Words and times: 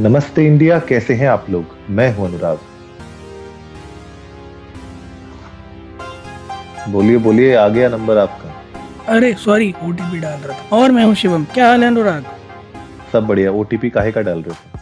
नमस्ते 0.00 0.46
इंडिया 0.46 0.78
कैसे 0.80 1.14
हैं 1.14 1.28
आप 1.28 1.46
लोग? 1.50 1.64
मैं 1.90 2.14
हूँ 2.14 2.26
अनुराग। 2.28 2.58
बोलिए 6.92 7.16
बोलिए 7.16 7.54
आ 7.54 7.68
गया 7.68 7.88
नंबर 7.88 8.18
आपका। 8.18 8.62
अरे 9.14 9.34
सॉरी 9.34 9.74
ओटीपी 9.82 10.20
डाल 10.20 10.40
रहा 10.40 10.58
था। 10.58 10.76
और 10.76 10.92
मैं 10.92 11.04
हूँ 11.04 11.14
शिवम। 11.14 11.44
क्या 11.44 11.68
हाल 11.68 11.80
है 11.80 11.86
अनुराग? 11.86 12.24
सब 13.12 13.26
बढ़िया। 13.26 13.50
ओटीपी 13.50 13.90
काहे 13.90 14.12
का 14.12 14.20
डाल 14.20 14.42
रहे 14.42 14.54
थे 14.54 14.78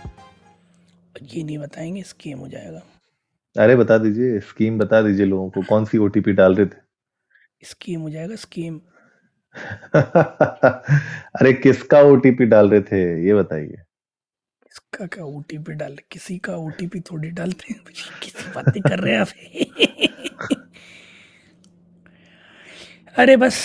ये 1.39 1.45
नहीं 1.45 1.59
बताएँगे 1.59 2.03
स्कीम 2.03 2.39
हो 2.39 2.49
जाएगा। 2.49 2.83
अरे 3.63 3.77
बता 3.77 3.99
दीजिए 3.99 4.41
स्कीम 4.41 4.79
बता 4.79 5.03
दीजिए 5.03 5.27
लोगों 5.27 5.51
को। 5.51 5.63
कौन 5.63 5.85
सी 5.85 5.99
ओटीपी 5.99 6.33
डाल 6.33 6.55
रहे 6.55 6.67
थे? 6.67 6.77
स्कीम 7.63 8.01
हो 8.01 8.11
जाएगा 8.11 8.37
स्कीम 8.37 8.81
अरे 9.97 11.53
किसका 11.53 12.01
ओटीपी 12.01 12.45
डाल 12.45 12.71
रहे 12.71 12.81
थे? 12.81 13.27
ये 13.27 13.35
बताइए। 13.35 13.77
इसका 14.77 15.07
क्या 15.13 15.25
ओटीपी 15.25 15.73
डाल 15.75 15.97
किसी 16.13 16.37
का 16.45 16.57
ओटीपी 16.57 17.01
थोड़ी 17.11 17.29
डालते 17.39 17.73
हैं 17.73 17.81
किसी 18.23 18.51
बातें 18.55 18.81
कर 18.83 18.99
रहे 19.01 19.15
हैं 19.15 19.21
आप। 19.21 19.29
अरे 23.17 23.37
बस 23.43 23.57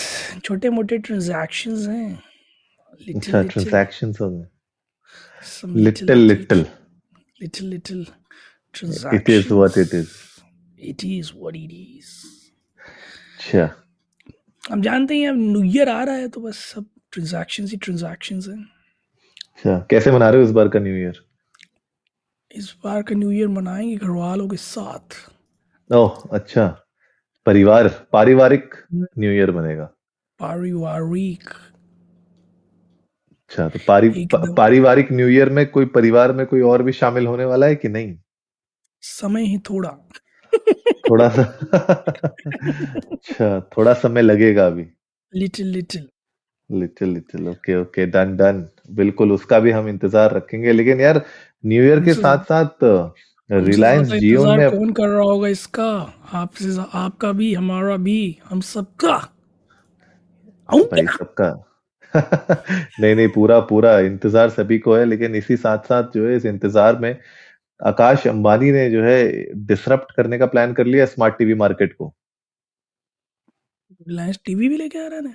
छोटे 0.44 0.68
मोटे 0.70 0.98
ट्रांजैक्शंस 0.98 1.86
हैं। 1.88 2.12
अच्छा 3.14 3.42
ट्रांजैक्शंस 3.42 4.20
हो 4.20 4.30
गए। 4.30 4.46
Little 5.82 6.18
little 6.18 6.64
little 7.40 7.66
little 7.68 8.06
it 9.14 9.30
is 9.30 9.52
what 9.52 9.78
it 9.78 9.94
is 9.94 10.10
it 10.90 11.04
is 11.04 11.32
what 11.36 11.56
it 11.56 11.70
is 11.72 12.10
अच्छा। 13.38 13.68
हम 14.64 14.82
जानते 14.82 15.18
हैं 15.18 15.28
अब 15.28 15.36
न्यू 15.38 15.62
ईयर 15.64 15.88
आ 15.88 16.02
रहा 16.04 16.14
है 16.16 16.28
तो 16.28 16.40
बस 16.40 16.56
सब 16.74 16.86
ट्रांजैक्शंस 17.12 17.70
ही 17.70 17.76
ट्रांजैक्शंस 17.76 18.48
हैं। 18.48 18.64
अच्छा। 19.58 19.78
कैसे 19.90 20.12
मना 20.12 20.28
रहे 20.30 20.40
हो 20.40 20.46
इस 20.46 20.52
बार 20.54 20.68
का 20.68 20.78
न्यू 20.78 20.94
ईयर 20.96 21.20
इस 22.50 22.74
बार 22.84 23.02
का 23.02 23.14
न्यू 23.14 23.30
ईयर 23.30 23.48
मनाएँगे 23.48 23.96
घर 23.96 24.10
वालों 24.10 24.48
के 24.48 24.56
साथ। 24.56 25.16
ओह 25.90 26.22
अच्छा। 26.32 26.66
परिवार 27.46 27.88
पारिवारिक 28.12 28.74
न्यू 28.94 29.30
ईयर 29.30 29.50
बनेगा। 29.50 29.84
पारिवारिक। 30.40 31.48
अच्छा 33.50 33.68
तो 33.68 33.78
पारि 33.88 34.26
पारिवारिक 34.34 35.12
न्यू 35.12 35.28
ईयर 35.28 35.50
में 35.50 35.66
कोई 35.70 35.86
परिवार 35.86 36.32
में 36.32 36.46
कोई 36.46 36.60
और 36.60 36.82
भी 36.82 36.92
शामिल 36.92 37.26
होने 37.26 37.44
वाला 37.44 37.66
है 37.66 37.74
कि 37.76 37.88
नहीं? 37.88 38.16
समय 39.02 39.42
ही 39.42 39.58
थोड़ा। 39.58 39.90
थोड़ा 41.10 41.28
सा। 41.28 41.42
अच्छा 43.12 43.60
थोड़ा 43.76 43.92
समय 43.94 44.22
लगेगा 44.22 44.66
अभी। 44.66 44.86
Little 45.32 45.66
little 45.66 46.08
little 46.70 47.08
little 47.08 47.48
okay 47.48 47.76
okay 47.76 48.06
done 48.06 48.36
done 48.36 48.68
बिल्कुल 48.88 49.32
उसका 49.32 49.58
भी 49.60 49.70
हम 49.70 49.88
इंतज़ार 49.88 50.34
रखेंगे। 50.34 50.72
लेकिन 50.72 51.00
यार 51.00 51.24
न्यू 51.64 51.82
ईयर 51.84 52.00
के 52.04 52.14
साथ 52.14 52.44
साथ 52.44 52.84
रिलायंस 53.50 54.08
जियो 54.08 54.44
में 54.46 54.70
कौन 54.70 54.92
कर 54.92 55.08
रहा 55.08 55.22
होगा 55.22 55.48
इसका? 55.48 55.90
आपसे 56.32 56.76
आपका 56.94 57.32
भी 57.32 57.52
हमारा 57.54 57.96
भी 57.98 58.38
हम 58.44 58.60
सबका। 58.60 59.18
भाई 60.68 61.06
सबका। 61.08 61.52
नहीं 62.14 63.14
नहीं 63.14 63.28
पूरा 63.28 63.58
पूरा 63.60 63.98
इंतज़ार 64.00 64.50
सभी 64.50 64.78
को 64.78 64.94
है 64.94 65.04
लेकिन 65.04 65.34
इसी 65.34 65.56
साथ 65.56 65.86
साथ 65.88 66.10
जो 66.14 66.26
है 66.28 66.36
इस 66.36 66.44
इंतज़ार 66.46 66.98
में 66.98 67.16
आकाश 67.80 68.26
अंबानी 68.26 68.70
ने 68.72 68.88
जो 68.90 69.02
है 69.02 69.22
डिसरप्ट 69.66 70.12
करने 70.16 70.38
का 70.38 70.46
प्लान 70.46 70.72
कर 70.72 70.86
लिया 70.86 71.06
स्मार्ट 71.06 71.38
टीवी 71.38 71.54
मार्केट 71.54 71.92
को। 71.92 72.12
रिलायंस 74.08 74.38
टीवी 74.44 74.68
भी 74.68 74.76
लेके 74.76 74.98
आ 74.98 75.06
रहा 75.08 75.18
है 75.20 75.34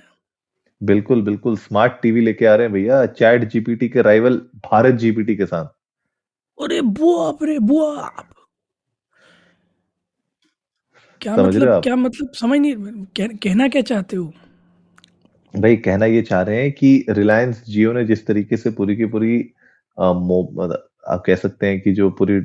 बिल्कुल 0.80 1.22
बिल्कुल 1.22 1.56
स्मार्ट 1.56 1.92
टीवी 2.02 2.20
लेके 2.20 2.46
आ 2.46 2.54
रहे 2.54 2.66
हैं 2.66 2.72
भैया 2.72 3.06
चैट 3.06 3.44
जीपीटी 3.44 3.88
के 3.88 4.02
राइवल 4.02 4.36
भारत 4.64 4.94
जीपीटी 4.94 5.36
के 5.36 5.46
साथ। 5.46 5.66
अरे 6.58 6.80
बाप 6.82 7.38
रे 7.42 7.58
बाप! 7.58 8.26
क्या 11.20 11.36
मतलब 11.36 11.82
क्या 11.82 11.96
मतलब 11.96 12.30
समझ 12.34 12.58
नहीं 12.60 12.74
कह, 13.16 13.26
कहना 13.26 13.68
क्या 13.68 13.82
चाहते 13.82 14.16
हो? 14.16 14.32
भाई 15.54 15.76
कहना 15.76 16.06
ये 16.06 16.22
चाह 16.22 16.42
रहे 16.42 16.62
हैं 16.62 16.72
कि 16.72 17.06
रिलायंस 17.10 17.62
जियो 17.68 17.92
ने 17.92 18.04
जिस 18.04 18.26
तरीके 18.26 18.56
से 18.56 18.70
पूरी 18.70 18.96
की 18.96 19.06
पूरी 19.06 19.54
आप 19.98 21.22
कह 21.26 21.34
सकते 21.34 21.66
हैं 21.66 21.80
कि 21.80 21.92
जो 21.92 22.10
पूरी 22.10 22.40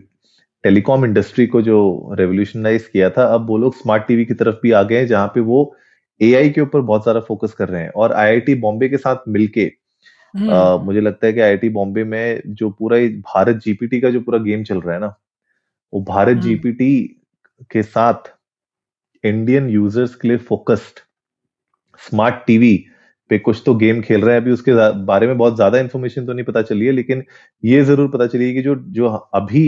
टेलीकॉम 0.64 1.06
इंडस्ट्री 1.06 1.48
को 1.48 1.62
जो 1.62 1.78
रेवोल्यूशनाइज 2.14 2.88
किया 2.88 3.10
था 3.10 3.24
अब 3.24 3.48
वो 3.48 3.58
लोग 3.58 3.76
स्मार्ट 3.76 4.04
टीवी 4.08 4.26
की 4.26 4.34
तरफ़ 4.34 4.56
भी 4.64 4.72
आ 4.72 4.84
गए 4.84 4.98
हैं 4.98 5.08
जहाँ 5.08 5.28
पे 5.28 5.40
वो 5.40 5.76
एआई 6.22 6.50
के 6.50 6.62
ऊपर 6.62 6.82
बहुत 6.82 7.06
सारा 7.06 7.20
फोकस 7.20 7.54
कर 7.54 7.70
रहे 7.70 7.82
हैं 7.82 7.90
और 7.92 8.14
आईआईटी 8.14 8.56
बॉम्बे 8.56 8.90
के 8.90 8.98
साथ 8.98 9.28
मिलके 9.28 9.72
Uh, 10.34 10.80
मुझे 10.84 11.02
लगता 11.02 11.28
है 11.28 11.34
कि 11.34 11.40
आईआईटी 11.40 11.70
बॉम्बे 11.70 12.04
में 12.04 12.42
जो 12.48 12.70
पूरा 12.70 12.98
भारत 13.26 13.56
जीपीटी 13.56 14.00
का 14.02 14.10
जो 14.10 14.22
पूरा 14.22 14.38
गेम 14.40 14.64
चल 14.64 14.80
रहा 14.82 14.94
है 14.94 15.02
ना 15.02 15.14
वो 15.94 16.02
भारत 16.02 16.38
जीपीटी 16.38 16.96
हम्म। 16.98 17.66
के 17.72 17.84
साथ 17.84 18.32
इंडियन 19.24 19.70
यूज़र्स 19.70 20.16
के 20.16 20.28
लिए 20.28 20.38
फोकस्ड 20.38 21.00
स्मार्ट 22.00 22.36
टीवी 22.48 22.76
पे 23.30 23.38
कुछ 23.40 23.62
तो 23.66 23.76
गेम 23.76 24.02
खेल 24.02 24.22
रहे 24.22 24.36
हैं 24.36 24.42
अभी 24.42 24.52
उसके 24.52 24.74
बारे 25.06 25.28
में 25.28 25.38
बहुत 25.38 25.56
ज़्यादा 25.56 25.80
इन्फॉर्मेशन 25.80 26.26
तो 26.26 26.34
नहीं 26.34 26.46
पता 26.46 26.62
चली 26.62 26.86
है 26.86 26.92
लेकिन 26.92 27.24
ये 27.64 27.84
ज़रूर 27.84 28.10
पता 28.12 28.28
चली 28.28 28.48
है 28.48 28.54
कि 28.54 28.62
जो 28.62 28.76
जो 28.92 29.10
अभी 29.10 29.66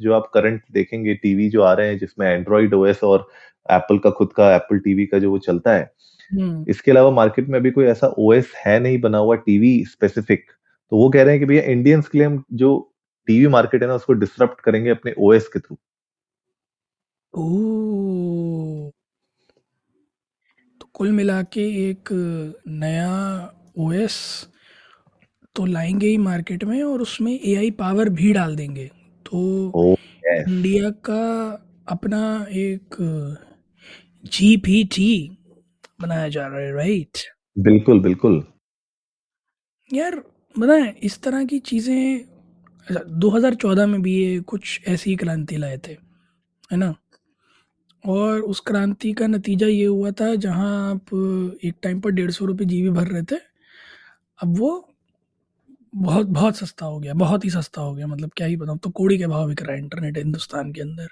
जो 0.00 0.12
आप 0.14 0.30
करंट 0.34 0.62
देखेंगे 0.72 1.14
टीवी 1.14 1.48
जो 1.50 1.62
आ 1.62 1.72
रहे 1.72 1.88
हैं 1.88 1.98
जिसमें 1.98 2.26
एंड्रॉइड 2.28 2.74
ओएस 2.74 3.02
और 3.04 3.28
एप्पल 3.66 3.98
का 3.98 4.10
खुद 4.10 4.32
का 4.32 4.54
एप्पल 4.54 4.78
टीवी 4.78 5.06
का 5.06 5.18
जो 5.18 5.30
वो 5.30 5.38
चलता 5.38 5.72
है 5.72 5.92
हम्म। 6.30 6.64
इसके 6.68 6.90
अलावा 6.90 7.10
मार्केट 7.10 7.48
में 7.48 7.58
अभी 7.58 7.70
कोई 7.70 7.84
ऐसा 7.84 8.12
ओएस 8.18 8.52
है 8.56 8.78
नहीं 8.80 9.00
बना 9.00 9.18
हुआ 9.18 9.36
टीवी 9.36 9.72
स्पेसिफिक 9.84 10.44
तो 10.92 10.96
वो 10.96 11.08
कह 11.10 11.22
रहे 11.22 11.32
हैं 11.32 11.40
कि 11.40 11.46
भैया 11.46 11.62
इंडियंस 11.62 12.08
के 12.08 12.18
लिए 12.18 12.26
हम 12.26 12.42
जो 12.52 12.70
टीवी 13.28 13.46
मार्केट 13.48 13.82
है 13.82 13.88
ना 13.88 13.94
उसको 13.94 14.12
डिसरप्ट 14.12 14.60
करेंगे 14.60 14.90
अपने 14.90 15.14
ओएस 15.18 15.48
के 15.48 15.58
थ्रू 15.58 15.76
तो 20.80 20.90
कुल 20.94 21.12
मिला 21.12 21.42
के 21.42 21.66
एक 21.88 22.08
नया 22.68 23.12
ओएस 23.78 24.16
तो 25.56 25.64
लाएँगे 25.66 26.06
ही 26.06 26.16
मार्केट 26.18 26.64
में 26.64 26.82
और 26.82 27.00
उसमें 27.00 27.32
एआई 27.32 27.70
पावर 27.70 28.08
भी 28.10 28.32
डाल 28.32 28.56
देंगे 28.56 28.86
तो 29.26 29.40
oh, 29.76 29.90
yes. 30.22 30.48
इंडिया 30.48 30.90
का 31.04 31.24
अपना 31.88 32.46
एक 32.50 32.96
जीपीटी 34.24 35.38
बनाया 36.00 36.28
जा 36.28 36.46
रहा 36.46 36.60
है 36.60 36.72
राइट 36.72 37.18
बिल्कुल 37.58 38.00
बिल्कुल। 38.00 38.42
यार 39.92 40.14
बताएँ 40.58 40.92
इस 41.02 41.22
तरह 41.22 41.44
की 41.44 41.58
चीज़ें 41.58 42.24
2014 43.20 43.86
में 43.86 44.02
भी 44.02 44.14
ये 44.24 44.40
कुछ 44.40 44.80
ऐसी 44.88 45.16
क्रांति 45.16 45.56
लाए 45.56 45.78
थे 45.78 45.92
है 46.72 46.76
ना? 46.76 46.94
और 48.04 48.40
उस 48.40 48.60
क्रांति 48.60 49.12
का 49.12 49.26
नतीजा 49.26 49.66
ये 49.66 49.84
हुआ 49.84 50.10
था 50.10 50.34
जहाँ 50.34 50.90
आप 50.90 51.14
एक 51.64 51.74
टाइम 51.82 52.00
पर 52.00 52.10
डेढ़ 52.10 52.30
सौ 52.30 52.44
रुपये 52.44 52.66
जी 52.66 52.88
भर 52.90 53.06
रहे 53.06 53.22
थे 53.22 53.36
अब 54.42 54.58
वो 54.58 54.88
बहुत 55.94 56.26
बहुत 56.26 56.56
सस्ता 56.56 56.86
हो 56.86 56.98
गया 57.00 57.14
बहुत 57.14 57.44
ही 57.44 57.50
सस्ता 57.50 57.82
हो 57.82 57.94
गया 57.94 58.06
मतलब 58.06 58.30
क्या 58.36 58.46
ही 58.46 58.56
बताऊँ 58.56 58.78
तो 58.78 58.90
कोड़ी 58.90 59.18
के 59.18 59.26
भाव 59.26 59.48
बिक 59.48 59.62
रहा 59.62 59.72
है 59.72 59.78
इंटरनेट 59.78 60.18
हिंदुस्तान 60.18 60.72
के 60.72 60.80
अंदर 60.80 61.08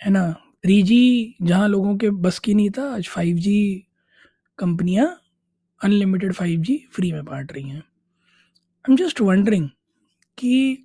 है 0.00 0.10
ना? 0.10 0.34
थ्री 0.64 0.82
जी 0.82 1.36
जहाँ 1.42 1.68
लोगों 1.68 1.96
के 1.96 2.08
बस 2.10 2.38
की 2.38 2.54
नहीं 2.54 2.70
था, 2.70 2.82
आज 2.94 3.08
फाइव 3.08 3.36
जी 3.36 3.84
कंपनियाँ 4.58 5.06
अनलिमिटेड 5.80 6.32
फाइव 6.34 6.60
जी 6.60 6.76
फ्री 6.92 7.12
में 7.12 7.24
बांट 7.24 7.52
रही 7.52 7.68
हैं। 7.68 7.78
आई 7.78 8.90
एम 8.90 8.96
जस्ट 8.96 9.20
वंडरिंग 9.20 9.68
कि 10.38 10.84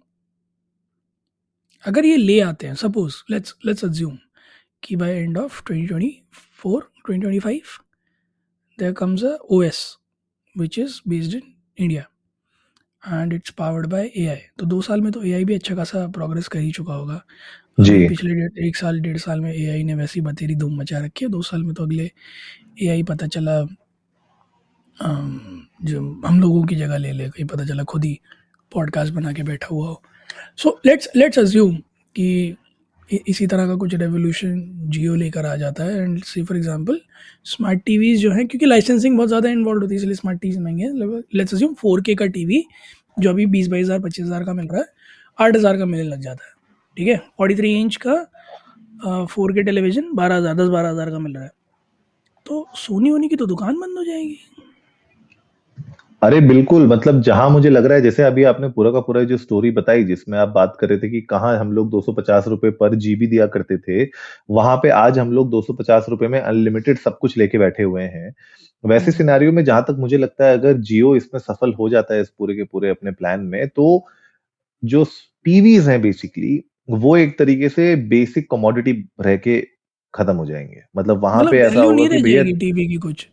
अगर 1.85 2.05
ये 2.05 2.17
ले 2.17 2.39
आते 2.41 2.67
हैं 2.67 2.75
सपोज़ 2.75 3.15
लेट्स 3.31 3.55
लेट्स 3.65 3.85
अज्यूम 3.85 4.17
कि 4.83 4.95
by 4.95 5.11
end 5.13 5.37
of 5.37 5.61
2024 5.71 6.83
2025 7.09 7.77
there 8.79 8.93
comes 8.93 9.23
a 9.23 9.37
OS 9.51 9.85
which 10.55 10.79
is 10.79 10.99
based 11.09 11.33
in 11.35 11.41
India 11.77 12.05
and 13.03 13.33
it's 13.33 13.49
powered 13.57 13.87
by 13.87 14.11
AI 14.17 14.39
तो 14.59 14.65
दो 14.65 14.81
साल 14.81 15.01
में 15.01 15.11
तो 15.11 15.23
एआई 15.23 15.45
भी 15.45 15.53
अच्छा 15.53 15.75
खासा 15.75 16.07
प्रोग्रेस 16.11 16.47
कर 16.47 16.59
ही 16.59 16.71
चुका 16.71 16.93
होगा। 16.93 17.21
जी। 17.77 18.07
पिछले 18.07 18.33
डेढ़, 18.35 18.65
एक 18.65 18.75
साल, 18.77 18.99
डेढ़ 19.01 19.17
साल 19.17 19.39
में 19.41 19.51
एआई 19.53 19.83
ने 19.83 19.95
वैसी 19.95 20.21
बतेरी 20.21 20.55
धूम 20.55 20.79
मचा 20.79 20.99
रखी 20.99 21.25
है, 21.25 21.31
दो 21.31 21.41
साल 21.41 21.63
में 21.63 21.73
तो 21.73 21.83
अगले 21.83 22.09
एआई 22.81 23.03
पता 23.03 23.27
चला 23.27 23.61
जो 24.97 25.99
हम 26.25 26.39
लोगों 26.41 26.63
की 26.63 26.75
जगह 26.75 26.97
ले 26.97 27.11
ले, 27.11 27.27
कहीं 27.27 27.45
पता 27.45 27.65
चला 27.65 27.83
खुद 27.83 28.03
ही 28.05 28.19
पॉडकास्ट 28.71 29.13
बना 29.13 29.31
के 29.33 29.43
बैठा 29.43 29.67
हुआ 29.67 29.87
हो। 29.87 30.01
सो 30.57 30.79
लेट्स 30.85 31.09
लेट्स 31.15 31.39
अज्यूम 31.39 31.75
कि 32.15 32.55
इसी 33.09 33.47
तरह 33.47 33.67
का 33.67 33.75
कुछ 33.75 33.93
रेवोल्यूशन 33.95 34.61
जियो 34.91 35.15
लेकर 35.15 35.45
आ 35.45 35.55
जाता 35.55 35.83
है 35.83 36.01
and 36.01 36.23
see 36.23 36.43
for 36.43 36.57
example 36.57 36.99
smart 37.45 37.81
TVs 37.85 38.21
जो 38.21 38.31
हैं, 38.31 38.47
क्योंकि 38.47 38.65
लाइसेंसिंग 38.65 39.17
बहुत 39.17 39.29
ज़्यादा 39.29 39.49
इन्वॉल्व 39.49 39.81
होती 39.81 39.93
है, 39.93 39.99
इसलिए 39.99 40.15
स्मार्ट 40.15 40.39
टीवी 40.41 40.57
महँगे 40.59 41.21
लेट्स 41.37 41.53
अज्यूम 41.53 41.73
फोर 41.73 42.01
के 42.01 42.15
का 42.15 42.25
टीवी 42.27 42.63
जो 43.17 43.29
अभी 43.29 43.45
बीस 43.47 43.67
बाईस 43.67 43.85
हज़ार, 43.85 43.99
पच्चीस 43.99 44.25
हज़ार 44.25 44.43
का 44.43 44.53
मिल 44.53 44.67
रहा 44.67 44.81
है, 44.81 44.87
आठ 45.39 45.55
हज़ार 45.55 45.77
का 45.77 45.85
मिलने 45.85 46.09
लग 46.09 46.21
जाता 46.21 46.45
है। 46.45 46.51
ठीक 46.97 47.07
है? 47.07 47.17
फोर्टी 47.37 47.55
थ्री 47.55 47.73
इंच 47.73 47.95
का 48.05 49.25
फोर 49.25 49.53
के 49.53 49.63
टेलीविज़न 49.63 50.13
बारह 50.15 50.35
हज़ार 50.35 50.55
दस 50.55 50.67
बारह 50.69 50.89
हज़ार 50.89 51.09
का 51.11 51.19
मिल 51.19 51.33
रहा 51.35 51.43
है। 51.43 51.51
तो 52.45 52.65
सोनी 52.77 53.09
होनी 53.09 53.29
की 53.29 53.35
तो 53.35 53.45
दुकान 53.45 53.79
बंद 53.79 53.97
हो 53.97 54.03
जाएगी। 54.03 54.37
अरे 56.21 56.39
बिल्कुल 56.41 56.85
मतलब 56.87 57.21
जहाँ 57.21 57.49
मुझे 57.49 57.69
लग 57.69 57.85
रहा 57.85 57.95
है 57.95 58.01
जैसे 58.01 58.23
अभी 58.23 58.43
आपने 58.43 58.67
पूरा 58.69 58.91
का 58.91 58.99
पूरा 59.01 59.23
जो 59.23 59.37
स्टोरी 59.37 59.71
बताई 59.71 60.03
जिसमें 60.03 60.37
आप 60.39 60.49
बात 60.49 60.77
कर 60.79 60.89
रहे 60.89 60.99
थे 60.99 61.09
कि 61.09 61.21
कहाँ 61.21 61.57
हम 61.59 61.71
लोग 61.71 61.89
दो 61.91 62.01
सौ 62.01 62.39
रुपए 62.47 62.69
पर 62.71 62.95
जीबी 62.95 63.27
दिया 63.27 63.47
करते 63.47 63.77
थे 63.77 64.03
वहाँ 64.49 64.75
पे 64.77 64.89
आज 64.91 65.19
हम 65.19 65.31
लोग 65.31 65.49
दो 65.49 65.61
सौ 65.61 65.75
रुपए 66.09 66.27
में 66.27 66.39
अनलिमिटेड 66.39 66.97
सब 66.99 67.17
कुछ 67.17 67.37
लेके 67.37 67.57
बैठे 67.57 67.83
हुए 67.83 68.03
हैं। 68.03 68.33
वैसे 68.83 69.05
हम्म। 69.05 69.17
सिनेरियो 69.17 69.51
में 69.51 69.63
जहाँ 69.65 69.83
तक 69.87 69.95
मुझे 69.99 70.17
लगता 70.17 70.45
है 70.45 70.57
अगर 70.57 70.77
जियो 70.79 71.15
इसमें 71.15 71.39
सफल 71.41 71.73
हो 71.73 71.89
जाता 71.89 72.13
है 72.13 72.21
इस 72.21 72.29
पूरे 72.29 72.55
के 72.55 72.63
पूरे 72.63 72.89
अपने 72.89 73.11
प्लान 73.13 73.41
में 73.45 73.67
तो 73.69 74.05
जो 74.83 75.03
टीवीज 75.45 75.89
हैं 75.89 76.01
बेसिकली 76.01 76.63
वो 76.89 77.17
एक 77.17 77.39
तरीके 77.39 77.69
से 77.69 77.95
बेसिक 77.95 78.51
कमोडिटी 78.51 79.09
रह 79.21 79.37
के 79.37 79.67
खत्म 80.13 80.35
हो 80.35 80.45
जाएँगे। 80.45 80.81
मतलब 80.97 81.23
वहाँ 81.23 81.39
मतलब 81.39 81.51
पे 81.51 81.59
ऐसा 81.59 81.81
होगा 81.81 82.07
कि 82.07 82.23
भैया 82.23 82.43
टीवी 82.43 82.87
की 82.87 82.95
कुछ। 82.95 83.27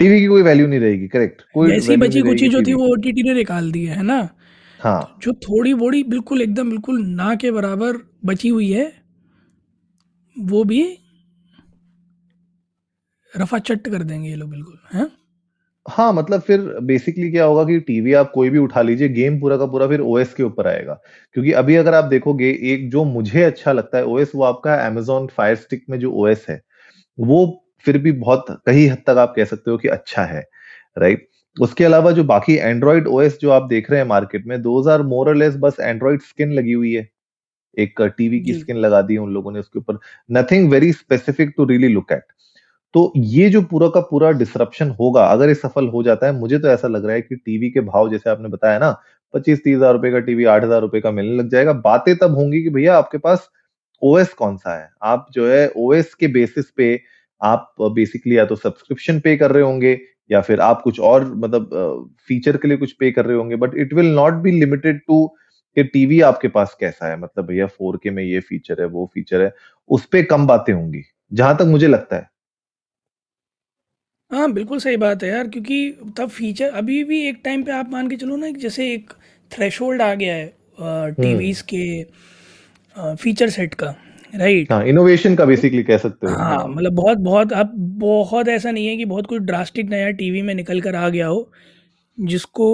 टीवी 0.00 0.20
की 0.20 0.26
कोई 0.26 0.42
वैल्यू 0.42 0.66
नहीं 0.66 0.80
रहेगी 0.80 1.08
करेक्ट 1.08 1.42
कोई 1.54 1.70
वैल्यू 1.70 1.96
बची 1.96 2.20
रहेगी 2.20 2.48
जो 2.48 2.62
थी 2.62 2.74
वो 2.74 2.86
ओटीटी 2.86 3.22
ने 3.22 3.34
निकाल 3.34 3.72
दी 3.72 3.84
है 3.84 4.02
ना? 4.02 4.28
हाँ। 4.80 5.18
जो 5.22 5.32
थोड़ी 5.32 5.74
बोड़ी 5.74 6.02
बिल्कुल 6.04 6.42
एकदम 6.42 6.70
बिल्कुल 6.70 7.06
ना 7.06 7.34
के 7.34 7.50
बराबर 7.50 7.96
बची 8.24 8.48
हुई 8.48 8.72
है 8.72 8.92
वो 10.38 10.64
भी 10.64 10.98
रफा 13.36 13.58
चट 13.58 13.88
कर 13.88 14.02
देंगे 14.02 14.28
ये 14.28 14.36
लोग 14.36 14.50
बिल्कुल 14.50 14.78
हैं? 14.94 15.06
हाँ 15.88 16.12
मतलब 16.12 16.40
फिर 16.40 16.60
बेसिकली 16.82 17.30
क्या 17.30 17.44
होगा 17.44 17.64
कि 17.64 17.78
टीवी 17.80 18.12
आप 18.12 18.30
कोई 18.34 18.50
भी 18.50 18.58
उठा 18.58 18.82
लीजिए 18.82 19.08
गेम 19.08 19.38
पूरा 19.40 19.56
का 19.56 19.66
पूरा 19.66 19.86
फिर 19.88 20.00
ओएस 20.00 20.34
के 20.34 20.42
ऊपर 20.42 20.66
आएगा। 20.66 20.94
क्योंकि 21.34 21.52
अभी 21.52 21.76
अगर 21.76 21.94
आप 21.94 22.04
देखोगे 22.04 22.50
एक 22.62 22.90
जो 22.90 23.04
मुझे 23.04 23.42
अच्छा 23.42 23.72
लगता 23.72 23.98
है 23.98 24.04
ओएस 24.04 24.32
वो 24.34 24.42
आपका 24.44 24.76
Amazon 24.90 25.30
फायर 25.30 25.56
स्टिक 25.56 25.84
में 25.90 25.98
जो 25.98 26.12
ओएस 26.12 26.46
है 26.48 26.60
वो 27.18 27.64
फिर 27.84 27.98
भी 27.98 28.12
बहुत 28.12 28.46
कहीं 28.66 28.88
हद 28.88 28.98
तक 29.06 29.18
आप 29.18 29.32
कह 29.36 29.44
सकते 29.44 29.70
हो 29.70 29.76
कि 29.78 29.88
अच्छा 29.88 30.24
है 30.24 30.44
राइट 30.98 31.28
उसके 31.56 31.84
अलावा 31.84 32.10
जो 32.10 32.24
बाकी 32.24 32.54
एंड्रॉइड 32.54 33.06
ओएस 33.08 33.38
जो 33.40 33.50
आप 33.50 33.62
देख 33.62 33.90
रहे 33.90 34.00
हैं 34.00 34.06
मार्केट 34.06 34.46
में 34.46 34.60
दोज 34.62 34.88
आर 34.88 35.02
मोर 35.02 35.34
लेस 35.36 35.56
बस 35.56 35.76
एंड्रॉइड 35.80 36.20
स्किन 36.20 36.52
लगी 36.52 36.72
हुई 36.72 36.92
है। 36.94 37.08
एक 37.78 38.02
टीवी 38.18 38.40
की 38.40 38.54
स्किन 38.54 38.76
लगा 38.76 39.02
दी 39.02 39.14
है 39.14 39.20
उन 39.20 39.32
लोगों 39.32 39.52
ने 39.52 39.60
उसके 39.60 39.78
ऊपर। 39.78 39.98
Nothing 40.32 40.70
very 40.70 40.92
specific 40.92 41.52
to 41.56 41.64
really 41.64 41.88
look 41.88 42.12
at 42.12 42.24
तो 42.94 43.12
ये 43.16 43.48
जो 43.50 43.62
पूरा 43.64 43.88
का 43.88 44.00
पूरा 44.02 44.30
डिसरप्शन 44.32 44.90
होगा, 44.90 45.24
अगर 45.26 45.48
ये 45.48 45.54
सफल 45.56 45.88
हो 45.88 46.02
जाता 46.02 46.26
है, 46.26 46.32
मुझे 46.34 46.58
तो 46.58 46.68
ऐसा 46.68 46.88
लग 46.88 47.04
रहा 47.04 47.14
है 47.14 47.22
कि 47.22 47.36
टीवी 47.36 47.70
के 47.70 47.80
भाव, 47.82 48.10
जैसे 48.10 48.30
आपने 48.30 48.48
बताया 48.48 48.78
ना 48.78 48.90
पच्चीस 49.34 49.62
तीस 49.64 49.76
हज़ार 49.76 49.92
रुपए 49.92 50.10
का 50.10 50.18
टीवी 50.20 50.44
आठ 50.46 50.64
हज़ार 50.64 50.80
रुपए 50.80 51.00
का 51.00 51.10
मिलने 51.12 51.36
लग 51.36 51.50
जाएगा। 51.50 51.72
बातें 51.74 52.16
तब 52.18 52.34
होंगी 52.36 52.62
कि 52.62 52.70
भैया 52.70 52.96
आपके 52.98 53.18
पास 53.18 53.48
ओएस 54.02 54.32
कौन 54.34 54.56
सा 54.56 54.78
है? 54.78 54.88
आप 55.02 55.26
जो 55.32 55.48
है 55.48 55.68
ओएस 55.76 56.14
के 56.14 56.28
बेसिस 56.30 56.70
पे 56.70 57.00
आप 57.40 57.74
बेसिकली 57.80 58.38
या 58.38 58.44
तो 58.44 58.56
सब्सक्रिप्शन 58.56 59.20
पे 59.20 59.36
कर 59.36 59.52
रहे 59.52 59.62
होंगे, 59.62 59.98
या 60.30 60.40
फिर 60.40 60.60
आप 60.60 60.80
कुछ 60.82 61.00
और 61.00 61.24
मतलब 61.36 62.08
फीचर 62.28 62.56
के 62.56 62.68
लिए 62.68 62.76
कुछ 62.76 62.92
पे 62.92 63.10
कर 63.10 63.26
रहे 63.26 63.36
होंगे 63.36 63.56
but 63.56 63.74
it 63.76 63.92
will 63.94 64.06
not 64.14 64.34
be 64.42 64.50
limited 64.52 65.00
to 65.00 65.26
कि 65.76 65.82
टीवी 65.84 66.20
आपके 66.22 66.48
पास 66.48 66.76
कैसा 66.80 67.08
है। 67.08 67.18
मतलब 67.20 67.46
भैया 67.46 67.66
फोर 67.68 67.98
के 68.02 68.10
में 68.10 68.22
ये 68.24 68.40
फीचर 68.40 68.80
है, 68.80 68.86
वो 68.86 69.10
फीचर 69.14 69.42
है, 69.42 69.52
उस 69.90 70.06
पे 70.06 70.22
कम 70.24 70.46
बातें 70.46 70.72
होंगी। 70.72 71.02
जहाँ 71.32 71.56
तक 71.56 71.64
मुझे 71.66 71.88
लगता 71.88 72.16
है। 72.16 72.28
हाँ 74.30 74.50
बिल्कुल 74.52 74.78
सही 74.78 74.96
बात 74.96 75.22
है 75.22 75.28
यार 75.28 75.48
क्योंकि 75.48 75.90
तब 76.16 76.28
फीचर 76.28 76.70
अभी 76.78 77.02
भी 77.04 77.20
एक 77.28 77.40
टाइम 77.44 77.62
पे 77.64 77.72
आप 77.72 77.90
मान 77.90 78.08
के 78.10 78.16
चलो 78.16 78.36
ना 78.36 78.48
जैसे 78.58 78.92
एक 78.94 79.12
थ्रेशोल्ड 79.50 80.02
आ 80.02 80.12
गया 80.14 80.34
है 80.34 80.44
हम्म। 80.80 81.22
टीवीज 81.22 81.60
के 81.72 82.02
फीचर 83.22 83.50
सेट 83.50 83.74
का 83.74 83.94
राइट 84.34 84.72
हाँ 84.72 84.84
इनोवेशन 84.84 85.34
का 85.36 85.44
बेसिकली 85.44 85.82
कह 85.82 85.98
सकते 85.98 86.26
हो। 86.26 86.32
हाँ 86.32 86.54
हाँ 86.56 86.66
मतलब 86.68 86.92
बहुत 86.92 87.18
बहुत 87.18 87.52
अब 87.52 87.72
बहुत 88.00 88.48
ऐसा 88.48 88.70
नहीं 88.70 88.86
है 88.86 88.96
कि 88.96 89.04
बहुत 89.04 89.26
कुछ 89.26 89.42
ड्रास्टिक 89.42 89.90
नया 89.90 90.10
टीवी 90.20 90.42
में 90.42 90.54
निकल 90.54 90.80
कर 90.80 90.94
आ 90.94 91.08
गया 91.08 91.26
हो 91.26 91.50
जिसको 92.18 92.66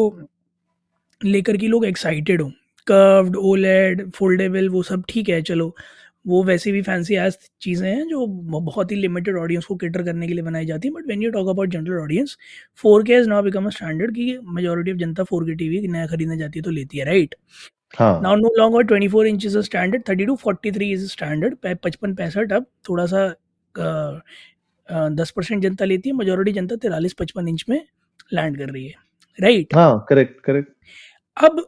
लेकर 1.21 1.57
के 1.57 1.67
लोग 1.67 1.85
एक्साइटेड 1.87 2.43
हो। 2.43 2.49
कर्व्ड 2.87 3.37
ओलेड 3.37 4.11
फोल्डेबल 4.13 4.69
वो 4.69 4.83
सब 4.83 5.05
ठीक 5.09 5.29
है 5.29 5.41
चलो। 5.43 5.75
वो 6.25 6.43
वैसे 6.45 6.73
भी 6.73 6.81
फैंसी 6.83 7.15
एज 7.17 7.37
चीज़ें 7.63 7.89
हैं 7.89 8.07
जो 8.09 8.27
बहुत 8.63 8.93
ही 8.93 8.97
लिमिटेड 8.97 9.37
ऑडियंस 9.39 9.65
को 9.65 9.77
कैटर 9.77 10.03
करने 10.03 10.27
के 10.27 10.35
लिए 10.35 10.43
बनाई 10.45 10.67
जाती 10.67 10.89
हैं 10.89 10.95
but 10.95 11.07
when 11.07 11.23
you 11.23 11.31
talk 11.31 11.49
about 11.49 11.69
general 11.69 11.99
audience 11.99 12.37
four 12.85 13.05
K 13.05 13.15
is 13.15 13.29
now 13.29 13.43
become 13.43 13.67
a 13.67 13.71
standard 13.71 14.15
कि 14.15 14.39
मेजोरिटी 14.51 14.93
ऑफ़ 14.93 14.99
जनता 14.99 15.25
फोर 15.25 15.45
के 15.45 15.55
टीवी 15.55 15.87
नया 15.89 16.07
खरीदने 16.07 16.37
जाती 16.37 16.59
है 16.59 16.63
तो 16.63 16.71
लेती 16.71 16.99
है 16.99 17.05
राइट 17.05 17.35
हाँ। 17.99 18.21
Now 18.23 18.37
no 18.37 18.49
longer 18.59 18.83
twenty 18.85 19.09
four 19.09 19.27
inch 19.27 19.47
is 19.47 19.59
standard 19.61 20.03
thirty 20.09 20.27
two 20.27 20.37
forty 20.37 20.73
three 20.73 20.93
is 20.93 21.07
standard 21.09 21.57
पचपन 21.77 22.15
पैंसठ 22.15 22.53
अब 22.53 22.67
थोड़ा 22.89 23.07
सा 23.07 23.29
दस 25.13 25.31
परसेंट 25.31 25.63
जनता 25.63 25.85
लेती 25.85 26.09
है 26.09 26.17
मेजोरिटी 26.17 26.53
जनता 26.53 26.77
तिरालीस 26.79 27.15
पचपन 27.15 27.49
इंच 27.49 27.65
में 27.69 27.81
लैंड 28.33 28.59
कर 28.59 28.71
रही 28.71 28.87
है 28.87 28.95
राइट 29.39 29.75
हाँ 29.75 30.05
करेक्ट 30.09 30.41
करेक्ट 30.41 30.73
अब 31.37 31.65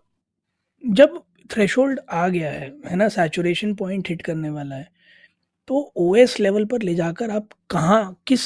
जब 0.85 1.23
थ्रेशोल्ड 1.51 2.01
आ 2.11 2.27
गया 2.29 2.51
है 2.51 2.73
है 2.87 2.97
ना? 2.97 3.09
सैचुरेशन 3.09 3.75
पॉइंट 3.75 4.09
हिट 4.09 4.23
करने 4.23 4.51
वाला 4.51 4.77
है। 4.77 4.89
तो 5.69 5.93
ओएस 5.97 6.39
लेवल 6.41 6.65
पर 6.65 6.83
ले 6.83 6.95
जाकर 6.95 7.31
आप 7.31 7.49
कहाँ, 7.71 8.23
किस 8.27 8.43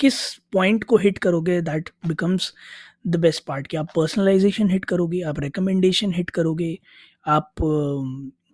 किस 0.00 0.14
पॉइंट 0.52 0.84
को 0.84 0.96
हिट 0.96 1.18
करोगे 1.18 1.60
that 1.62 1.90
becomes 2.06 2.52
the 3.06 3.16
best 3.16 3.44
part 3.46 3.66
कि 3.66 3.76
आप 3.76 3.88
पर्सनलाइजेशन 3.96 4.70
हिट 4.70 4.84
करोगे, 4.84 5.20
आप 5.22 5.40
रिकमेंडेशन 5.40 6.12
हिट 6.14 6.30
करोगे, 6.30 6.78
आप 7.26 7.62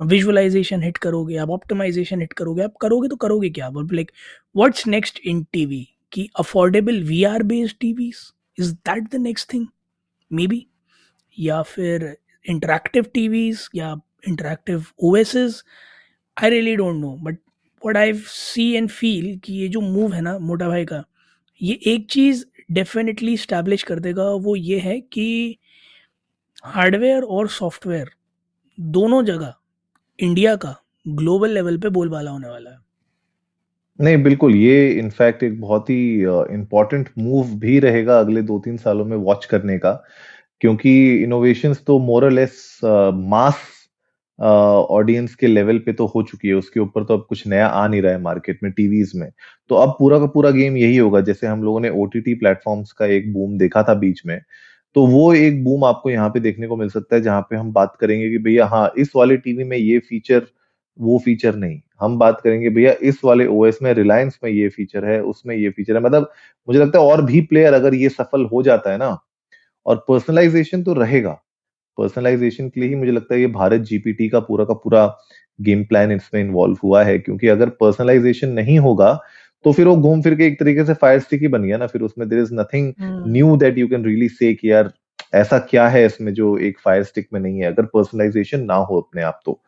विजुअलाइजेशन 0.02 0.82
हिट 0.82 0.96
करोगे, 0.96 1.36
आप 1.36 1.50
ऑप्टिमाइजेशन 1.50 2.20
हिट 2.20 2.32
करोगे। 2.32 2.62
आप 2.62 2.74
करोगे 2.80 3.08
तो 3.08 3.16
करोगे 3.16 3.50
क्या? 3.50 3.66
आप 3.66 3.92
like 3.92 4.10
what's 4.56 4.86
next 4.86 5.20
in 5.26 5.42
TV 5.52 5.86
कि 6.12 6.28
affordable 6.38 7.02
V 7.04 7.22
R 7.24 7.42
based 7.42 7.76
TVs 7.80 8.16
is 8.58 8.72
that 8.74 9.10
the 9.12 9.20
next 9.22 9.52
thing 9.52 9.66
may 10.30 10.46
be 10.46 10.66
या 11.38 11.60
फिर 11.62 12.16
इंटरेक्टिव 12.48 13.06
टीवीज 13.14 13.68
या 13.74 13.94
interactive 14.28 14.84
OSes 15.04 15.62
I 16.36 16.50
really 16.50 16.74
don't 16.76 17.00
know 17.00 17.16
but 17.22 17.38
what 17.82 17.96
I 17.96 18.12
see 18.26 18.70
and 18.72 18.88
feel 18.90 19.38
कि 19.44 19.54
ये 19.54 19.68
जो 19.68 19.80
move 19.80 20.12
है 20.12 20.20
ना 20.20 20.38
मोटा 20.38 20.68
भाई 20.68 20.84
का, 20.84 21.02
ये 21.60 21.78
एक 21.86 22.06
चीज़ 22.10 22.44
डेफिनेटली 22.72 23.36
स्टैब्लिश 23.36 23.82
कर 23.82 24.00
देगा, 24.00 24.24
वो 24.24 24.56
ये 24.56 24.78
है 24.78 24.98
कि 25.02 25.58
हार्डवेयर 26.64 27.22
और 27.22 27.48
सॉफ्टवेयर 27.48 28.10
दोनों 28.78 29.24
जगह 29.24 29.54
इंडिया 30.18 30.54
का 30.56 30.74
ग्लोबल 31.08 31.50
लेवल 31.50 31.78
पे 31.78 31.88
बोलबाला 31.88 32.30
होने 32.30 32.48
वाला 32.48 32.70
है। 32.70 32.76
नहीं, 33.98 34.22
बिल्कुल, 34.22 34.54
ये 34.54 34.90
इनफैक्ट 34.92 35.42
एक 35.42 35.60
बहुत 35.60 35.88
ही 35.90 36.22
इम्पोर्टेंट 36.54 37.08
मूव 37.18 37.54
भी 37.60 37.78
रहेगा 37.80 38.18
अगले 38.20 38.42
दो 38.42 38.58
तीन 38.58 38.76
सालों 38.76 39.04
में 39.04 39.16
वॉच 39.16 39.44
करने 39.44 39.78
का। 39.78 39.92
क्योंकि 40.60 40.92
इनोवेशंस 41.22 41.82
तो 41.86 41.98
मोर 42.00 42.30
लेस 42.30 42.80
मास 42.84 43.66
ऑडियंस 44.38 45.34
के 45.34 45.46
लेवल 45.46 45.78
पे 45.78 45.92
तो 45.92 46.06
हो 46.06 46.22
चुकी 46.22 46.48
है। 46.48 46.54
उसके 46.54 46.80
ऊपर 46.80 47.04
तो 47.04 47.14
अब 47.14 47.24
कुछ 47.28 47.46
नया 47.46 47.66
आ 47.66 47.86
नहीं 47.86 48.02
रहा 48.02 48.12
है 48.12 48.20
मार्केट 48.22 48.58
में 48.62 48.70
टीवीज 48.72 49.12
में। 49.16 49.30
तो 49.70 49.74
अब 49.76 49.94
पूरा 49.98 50.18
का 50.18 50.26
पूरा 50.26 50.50
गेम 50.50 50.76
यही 50.76 50.96
होगा। 50.96 51.20
जैसे 51.20 51.46
हम 51.46 51.62
लोगों 51.64 51.80
ने 51.80 51.90
ओटीटी 52.02 52.34
प्लेटफॉर्म्स 52.34 52.92
का 52.92 53.06
एक 53.06 53.32
बूम 53.32 53.56
देखा 53.58 53.82
था 53.82 53.94
बीच 53.96 54.22
में 54.26 54.40
तो 54.96 55.06
वो 55.06 55.32
एक 55.34 55.62
बूम 55.64 55.84
आपको 55.84 56.10
यहाँ 56.10 56.28
पे 56.30 56.40
देखने 56.40 56.66
को 56.66 56.76
मिल 56.76 56.88
सकता 56.88 57.16
है, 57.16 57.22
जहाँ 57.22 57.40
पे 57.50 57.56
हम 57.56 57.72
बात 57.72 57.96
करेंगे 58.00 58.30
कि 58.30 58.38
भैया 58.38 58.66
हाँ 58.66 58.90
इस 58.98 59.12
वाले 59.16 59.36
टीवी 59.38 59.64
में 59.64 59.76
ये 59.76 59.98
फीचर 60.00 60.46
वो 60.98 61.18
फीचर 61.24 61.54
नहीं। 61.56 61.80
हम 62.00 62.18
बात 62.18 62.40
करेंगे, 62.40 62.70
भैया, 62.70 62.92
इस 63.02 63.20
वाले 63.24 63.46
ओएस 63.48 63.78
में 63.82 63.92
रिलायंस 63.94 64.38
में 64.44 64.50
ये 64.50 64.68
फीचर 64.68 65.04
है, 65.04 65.20
उसमें 65.22 65.54
ये 65.56 65.70
फीचर 65.70 65.96
है। 65.96 66.02
मतलब 66.02 66.30
मुझे 66.68 66.78
लगता 66.80 66.98
है 66.98 67.04
और 67.06 67.24
भी 67.24 67.40
प्लेयर 67.42 67.74
अगर 67.74 67.94
ये 67.94 68.08
सफल 68.08 68.44
हो 68.44 68.62
जाता 68.62 68.92
है 68.92 68.98
ना 68.98 69.16
और 69.88 70.04
पर्सनलाइजेशन 70.08 70.82
तो 70.82 70.92
रहेगा। 70.92 71.30
पर्सनलाइजेशन 71.98 72.68
के 72.68 72.80
लिए 72.80 72.88
ही 72.88 72.94
मुझे 72.94 73.12
लगता 73.12 73.34
है 73.34 73.40
ये 73.40 73.46
भारत 73.46 73.80
जीपीटी 73.80 74.28
का 74.28 74.40
पूरा 74.40 74.64
का 74.64 74.74
पूरा 74.74 75.06
गेम 75.60 75.84
प्लान 75.84 76.12
इसमें 76.12 76.40
इन्वॉल्व 76.40 76.76
हुआ 76.84 77.02
है 77.04 77.18
क्योंकि 77.18 77.48
अगर 77.48 77.68
पर्सनलाइजेशन 77.80 78.48
नहीं 78.48 78.78
होगा 78.78 79.12
तो 79.64 79.72
फिर 79.72 79.86
वो 79.86 79.96
घूम 79.96 80.22
फिर 80.22 80.34
के 80.34 80.46
एक 80.46 80.58
तरीके 80.60 80.84
से 80.84 80.94
फायर 80.94 81.20
स्टिक 81.20 81.40
ही 81.40 81.48
बन 81.48 81.62
गया 81.62 81.76
ना 81.76 81.86
फिर 81.86 82.02
उसमें 82.02 82.28
there 82.28 82.38
is 82.38 82.54
nothing 82.54 82.92
new 83.32 83.56
that 83.56 83.78
you 83.78 83.88
can 83.88 84.04
really 84.04 84.28
say 84.28 84.54
कि 84.54 84.70
यार 84.72 84.92
ऐसा 85.34 85.58
क्या 85.58 85.88
है 85.88 86.04
इसमें 86.06 86.32
जो 86.34 86.56
एक 86.58 86.78
फायर 86.78 87.02
स्टिक 87.02 87.28
में 87.32 87.40
नहीं 87.40 87.58
है 87.58 87.66
अगर 87.66 87.84
पर्सनलाइजेशन 87.84 88.64
ना 88.64 88.74
हो 88.74 89.00
अपने 89.00 89.22
आप 89.22 89.40
तो। 89.44 89.60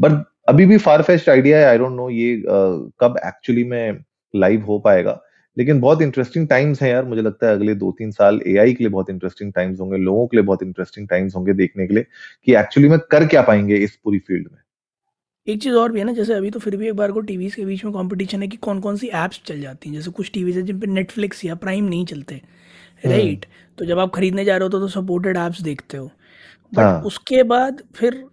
बट 0.00 0.24
अभी 0.48 0.66
भी 0.66 0.78
फार 0.78 1.02
फेस्ट 1.02 1.28
आइडिया 1.28 1.58
है 1.58 1.64
आई 1.64 1.78
डोंट 1.78 1.96
नो 1.96 2.10
ये 2.10 2.36
uh, 2.36 2.90
कब 3.00 3.20
एक्चुअली 3.26 3.64
में 3.64 4.04
लाइव 4.34 4.64
हो 4.64 4.78
पाएगा। 4.78 5.20
लेकिन 5.56 5.80
बहुत 5.80 6.02
इंटरेस्टिंग 6.02 6.48
टाइम्स 6.48 6.82
हैं 6.82 6.90
यार 6.90 7.04
मुझे 7.04 7.22
लगता 7.22 7.46
है 7.46 7.54
अगले 7.54 7.74
दो 7.74 7.90
तीन 7.92 8.10
साल 8.10 8.40
एआई 8.46 8.72
के 8.74 8.84
लिए 8.84 8.90
बहुत 8.90 9.10
इंटरेस्टिंग 9.10 9.52
टाइम्स 9.52 9.80
होंगे 9.80 9.98
लोगों 9.98 10.26
के 10.26 10.36
लिए 10.36 10.44
बहुत 10.44 10.62
इंटरेस्टिंग 10.62 11.08
टाइम्स 11.08 11.36
होंगे 11.36 11.52
देखने 11.52 11.86
के 11.86 11.94
लिए 11.94 12.06
कि 12.46 12.54
एक्चुअली 12.56 12.88
में 12.88 12.98
कर 13.10 13.26
क्या 13.26 13.42
पाएँगे 13.42 13.76
इस 13.76 13.96
पूरी 13.96 14.18
फ़ील्ड 14.18 14.48
में। 14.52 14.58
एक 15.46 15.62
चीज़ 15.62 15.74
और 15.74 15.92
भी 15.92 15.98
है 16.00 16.04
ना 16.06 16.12
जैसे 16.12 16.34
अभी 16.34 16.50
तो 16.50 16.60
फिर 16.60 16.76
भी 16.76 16.88
एक 16.88 16.94
बार 16.94 17.12
को 17.12 17.20
टीवीज 17.20 17.54
के 17.54 17.64
बीच 17.64 17.84
में 17.84 17.92
कंपटीशन 17.94 18.42
है 18.42 18.48
कि 18.48 18.56
कौन 18.56 18.80
कौन 18.80 18.96
सी 18.96 19.06
एप्स 19.14 19.40
चल 19.46 19.60
जाती 19.60 19.88
हैं 19.88 19.96
जैसे 19.96 20.10
कुछ 20.10 20.30
टीवीज 20.34 20.56
है 20.56 20.62
जिन 20.62 20.80
पे 20.80 20.86
नेटफ्लिक्स 20.86 21.44
या 21.44 21.54
प्राइम 21.54 21.84
नहीं 21.84 22.04
चलते 22.06 22.40
राइट 23.06 23.46
तो 23.78 23.84
जब 23.84 23.98
आप 23.98 24.12
खरीदने 24.14 24.44
जा 24.44 24.56
रहे 24.56 24.64
हो 24.64 24.70
तो, 24.70 24.80
तो 24.80 24.88
सपोर्टेड 24.88 25.36
एप्स 25.36 25.62
देखते 25.62 25.96
हो। 25.96 26.06
बट 26.72 26.78
हाँ। 26.78 27.02
उसके 27.02 27.42
बाद 27.44 27.82
फिर 27.96 28.24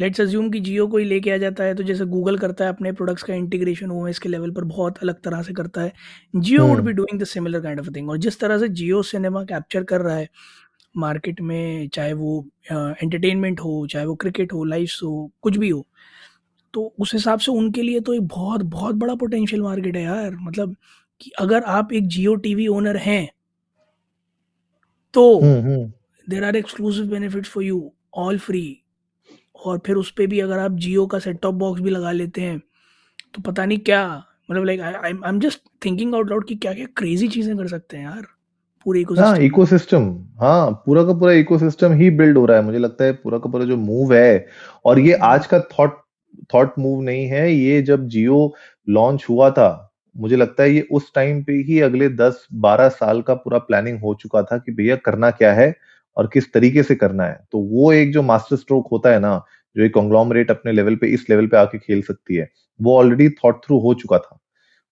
लेट्स 0.00 0.20
अज्यूम 0.20 0.50
कि 0.50 0.60
जियो 0.60 0.86
कोई 0.86 1.04
लेके 1.04 1.30
आ 1.30 1.36
जाता 1.36 1.64
है 1.64 1.74
तो 1.74 1.82
जैसे 1.82 2.04
गूगल 2.04 2.38
करता 2.38 2.64
है 2.64 2.70
अपने 2.70 2.92
प्रोडक्ट्स 2.92 3.22
का 3.22 3.34
इंटीग्रेशन 3.34 3.90
ओएस 3.90 4.10
इसके 4.10 4.28
लेवल 4.28 4.50
पर 4.50 4.64
बहुत 4.64 4.98
अलग 4.98 5.20
तरह 5.22 5.42
से 5.42 5.52
करता 5.52 5.80
है। 5.80 5.92
Jio 6.36 6.66
would 6.66 6.80
be 6.80 6.92
doing 6.92 7.20
the 7.20 7.24
similar 7.24 7.60
kind 7.60 7.80
of 7.80 7.90
thing 7.96 8.10
और 8.10 8.18
जिस 8.18 8.40
तरह 8.40 8.58
से 8.58 8.68
जियो 8.68 9.02
सिनेमा 9.02 9.42
कैप्चर 9.44 9.84
कर 9.84 10.00
रहा 10.00 10.16
है 10.16 10.28
मार्केट 10.96 11.40
में 11.40 11.88
चाहे 11.88 12.12
वो 12.12 12.46
एंटरटेनमेंट 12.72 13.58
uh, 13.58 13.64
हो 13.64 13.86
चाहे 13.86 14.06
वो 14.06 14.14
क्रिकेट 14.14 14.52
हो 14.52 14.64
लाइव 14.64 14.88
हो 15.02 15.30
कुछ 15.42 15.56
भी 15.56 15.68
हो 15.68 15.86
तो 16.74 16.94
उस 16.98 17.14
हिसाब 17.14 17.38
से 17.38 17.52
उनके 17.52 17.82
लिए 17.82 18.00
तो 18.00 18.14
एक 18.14 18.22
बहुत 18.22 18.62
बहुत 18.62 18.94
बड़ा 18.94 19.14
पोटेंशियल 19.14 19.62
मार्केट 19.62 19.96
है 19.96 20.02
यार। 20.02 20.36
मतलब 20.40 20.76
कि 21.20 21.30
अगर 21.38 21.62
आप 21.62 21.92
एक 21.92 22.08
जियो 22.08 22.34
टीवी 22.34 22.66
ओनर 22.66 22.96
हैं 22.96 23.28
तो 25.14 25.40
there 26.30 26.44
are 26.44 26.56
exclusive 26.56 27.06
benefits 27.06 27.48
for 27.48 27.64
you 27.64 27.92
all 28.14 28.38
free 28.38 28.80
और 29.64 29.78
फिर 29.86 29.96
उस 29.96 30.10
पर 30.10 30.26
भी 30.26 30.40
अगर 30.40 30.58
आप 30.58 30.72
जियो 30.72 31.06
का 31.06 31.18
सेट 31.18 31.40
टॉप 31.42 31.54
बॉक्स 31.54 31.80
भी 31.80 31.90
लगा 31.90 32.12
लेते 32.12 32.40
हैं 32.40 32.58
तो 33.34 33.42
पता 33.42 33.64
नहीं 33.64 33.78
क्या 33.78 34.24
मतलब 34.50 34.64
like 34.64 34.80
I 34.80 34.92
I 34.94 35.10
am 35.28 35.40
just 35.40 35.60
thinking 35.84 36.14
out 36.14 36.30
loud 36.30 36.48
कि 36.48 36.54
क्या 36.56 36.72
क्या 36.74 36.86
क्रेजी 36.96 37.28
चीज़ें 37.28 37.56
कर 37.58 37.68
सकते 37.68 37.96
हैं 37.96 38.04
यार 38.04 38.26
पूरे 38.86 39.04
हाँ 39.18 39.38
इकोसिस्टम 39.38 40.04
हाँ 40.40 40.70
पूरा 40.86 41.02
का 41.04 41.12
पूरा 41.12 41.32
इकोसिस्टम 41.32 41.92
ही 41.92 42.10
बिल्ड 42.10 42.38
हो 42.38 42.44
रहा 42.46 42.56
है। 42.56 42.62
मुझे 42.62 42.78
लगता 42.78 43.04
है 43.04 43.12
पूरा 43.12 43.38
का 43.38 43.50
पूरा 43.50 43.64
जो 43.64 43.76
मूव 43.76 44.14
है 44.14 44.46
और 44.84 44.98
ये 44.98 45.12
आज 45.24 45.46
का 45.46 45.60
थॉट 45.72 45.98
थॉट 46.54 46.74
मूव 46.78 47.02
नहीं 47.02 47.26
है 47.26 47.52
ये 47.52 47.82
जब 47.82 48.06
जियो 48.08 48.54
लॉन्च 48.88 49.26
हुआ 49.28 49.50
था 49.50 49.68
मुझे 50.16 50.36
लगता 50.36 50.62
है 50.62 50.70
ये 50.70 50.86
उस 50.92 51.12
टाइम 51.14 51.42
पे 51.44 51.52
ही 51.62 51.80
अगले 51.80 52.08
10-12 52.10 52.88
साल 52.88 53.22
का 53.22 53.34
पूरा 53.34 53.58
प्लानिंग 53.58 54.00
हो 54.00 54.14
चुका 54.14 54.42
था 54.42 54.58
कि 54.58 54.72
भैया 54.72 54.96
करना 54.96 55.30
क्या 55.30 55.52
है। 55.54 55.74
और 56.18 56.30
किस 56.32 56.52
तरीके 56.52 56.82
से 56.82 56.94
करना 56.94 57.24
है। 57.24 57.38
तो 57.52 57.58
वो 57.60 57.92
एक 57.92 58.12
जो 58.12 58.22
मास्टर 58.22 58.56
स्ट्रोक 58.56 58.88
होता 58.92 59.10
है 59.10 59.20
ना, 59.20 59.40
जो 59.76 59.82
एक 59.84 59.94
कॉन्ग्लोमरेट 59.94 60.50
अपने 60.50 60.72
लेवल 60.72 60.96
पे, 60.96 61.06
इस 61.06 61.26
लेवल 61.30 61.46
पे 61.46 61.56
आके 61.56 61.78
खेल 61.78 62.02
सकती 62.02 62.36
है, 62.36 62.50
वो 62.80 62.96
ऑलरेडी 62.98 63.28
थॉट 63.28 63.64
थ्रू 63.64 63.78
हो 63.78 63.94
चुका 63.94 64.18
था। 64.18 64.38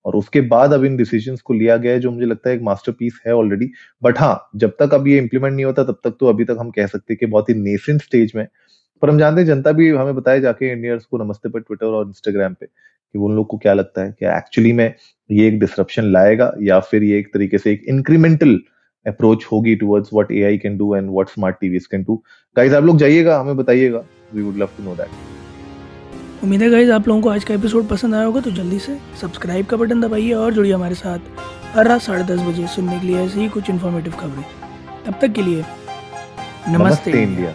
और 0.05 0.17
उसके 0.17 0.41
बाद 0.41 0.73
अब 0.73 0.85
इन 0.85 0.97
डिसीजंस 0.97 1.41
को 1.41 1.55
लिया 1.55 1.77
गया 1.77 1.93
है, 1.93 2.01
जो 2.01 2.11
मुझे 2.11 2.27
लगता 2.27 2.51
है 2.51 2.57
एक 2.57 2.63
मास्टरपीस 2.63 3.21
है 3.27 3.35
ऑलरेडी 3.35 3.71
बट 4.03 4.19
हाँ 4.19 4.51
जब 4.57 4.77
तक 4.81 4.95
अब 4.95 5.09
ये 5.09 5.19
इंप्लीमेंट 5.19 5.55
नहीं 5.55 5.65
होता, 5.65 5.85
तब 5.85 5.99
तक 6.05 6.17
तो 6.21 6.27
अभी 6.27 6.45
तक 6.45 6.57
हम 6.61 6.71
कह 6.71 6.87
सकते 6.87 7.13
हैं 7.13 7.19
कि 7.21 7.27
बहुत 7.27 7.49
ही 7.49 7.55
नेसेंट 7.55 8.03
स्टेज 8.03 8.33
में 8.37 8.47
पर 9.03 9.11
हम 9.11 9.19
जानते 9.19 9.41
हैं, 9.41 9.47
जनता 9.47 9.73
भी 9.73 9.89
हमें 9.91 10.15
बताए 10.15 10.41
जाके 10.41 10.71
इंडियंस 10.73 11.05
को 11.05 11.19
नमस्ते 11.19 11.49
पर 11.49 11.61
ट्विटर 11.61 11.87
और 11.87 12.07
इंस्टाग्राम 12.07 12.55
पे, 12.55 12.67
कि 12.67 13.19
उन 13.19 13.35
लोग 13.37 13.47
को 13.47 13.59
क्या 13.59 13.73
लगता 13.75 14.05
है 14.05 14.13
कि 14.13 14.27
एक्चुअली 14.27 14.73
में 14.73 14.93
ये 15.31 15.47
एक 15.49 15.59
डिसरप्शन 15.61 16.13
लाएगा 16.13 16.53
या 16.61 16.79
फिर 16.81 17.03
ये 17.03 17.19
एक 17.19 17.33
तरीके 17.35 17.59
से 17.59 17.73
एक 17.73 17.85
इंक्रीमेंटल 17.89 18.59
अप्रोच 19.07 19.45
होगी 19.53 19.75
towards 19.77 20.11
what 20.13 20.33
AI 20.33 20.59
can 20.59 20.77
do 20.79 20.95
and 20.95 21.11
what 21.11 21.29
smart 21.29 21.57
TVs 21.61 21.87
can 21.87 22.03
do 22.03 22.23
guys 22.57 22.73
आप 22.73 22.85
लोग 22.85 22.99
जाइएगा 22.99 23.39
हमें 23.41 23.57
बताइएगा. 23.57 24.03
We 24.35 24.43
would 24.43 24.57
love 24.57 24.69
to 24.77 24.85
know 24.85 24.95
that 24.97 26.45
उम्मीद 26.45 26.63
है 26.63 26.71
गाइज़ 26.71 26.91
आप 26.93 27.09
लोगों 27.09 27.21
को 27.23 27.29
आज 27.29 27.45
का 27.45 27.55
एपिसोड 27.55 27.87
पसंद 27.89 28.15
आया 28.15 28.25
होगा 28.25 28.41
तो 28.41 28.51
जल्दी 28.53 28.79
से 28.79 28.97
सब्सक्राइब 29.21 29.67
का 29.67 29.77
बटन 29.77 30.01
दबाइए 30.01 30.33
और 30.35 30.55
जुड़िए 30.55 30.73
हमारे 30.73 30.95
साथ 30.95 31.19
हर 31.77 31.87
रात 31.89 32.01
साढ़े 32.03 32.25
दस 32.25 32.41
बजे 32.43 32.67
सुनने 32.75 32.99
के 33.01 33.07
लिए 33.07 33.19
ऐसी 33.19 33.41
ही 33.41 33.49
कुछ 33.49 33.71
इन्फॉर्मेटिव 33.71 34.13
खबरें। 34.13 34.45
तब 35.07 35.19
तक 35.21 35.33
के 35.33 35.43
लिए 35.43 35.59
नमस्ते, 35.59 36.79
नमस्ते 36.79 37.23
इंडिया। 37.23 37.55